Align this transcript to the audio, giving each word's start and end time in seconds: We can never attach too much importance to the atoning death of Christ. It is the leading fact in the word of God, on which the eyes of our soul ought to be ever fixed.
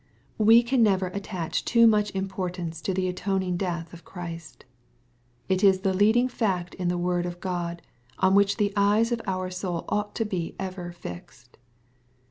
We 0.39 0.63
can 0.63 0.81
never 0.81 1.09
attach 1.09 1.63
too 1.63 1.85
much 1.85 2.09
importance 2.15 2.81
to 2.81 2.91
the 2.91 3.07
atoning 3.07 3.57
death 3.57 3.93
of 3.93 4.03
Christ. 4.03 4.65
It 5.47 5.63
is 5.63 5.81
the 5.81 5.93
leading 5.93 6.27
fact 6.27 6.73
in 6.73 6.87
the 6.87 6.97
word 6.97 7.27
of 7.27 7.39
God, 7.39 7.83
on 8.17 8.33
which 8.33 8.57
the 8.57 8.73
eyes 8.75 9.11
of 9.11 9.21
our 9.27 9.51
soul 9.51 9.85
ought 9.89 10.15
to 10.15 10.25
be 10.25 10.55
ever 10.57 10.91
fixed. 10.91 11.55